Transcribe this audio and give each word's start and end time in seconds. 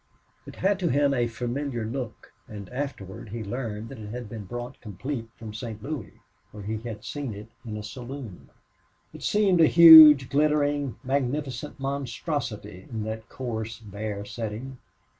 It 0.47 0.55
had 0.55 0.79
to 0.79 0.89
him 0.89 1.13
a 1.13 1.27
familiar 1.27 1.85
look, 1.85 2.33
and 2.47 2.69
afterward 2.69 3.29
he 3.29 3.43
learned 3.43 3.89
that 3.89 3.99
it 3.99 4.09
had 4.09 4.27
been 4.29 4.45
brought 4.45 4.81
complete 4.81 5.29
from 5.37 5.53
St. 5.53 5.83
Louis, 5.83 6.19
where 6.51 6.63
he 6.63 6.77
had 6.79 7.05
seen 7.05 7.35
it 7.35 7.49
in 7.63 7.77
a 7.77 7.83
saloon. 7.83 8.49
It 9.13 9.21
seemed 9.21 9.61
a 9.61 9.67
huge, 9.67 10.27
glittering, 10.31 10.95
magnificent 11.03 11.79
monstrosity 11.79 12.87
in 12.89 13.03
that 13.03 13.29
coarse, 13.29 13.77
bare 13.77 14.25
setting. 14.25 14.79